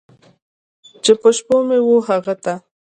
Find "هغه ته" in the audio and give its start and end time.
2.07-2.53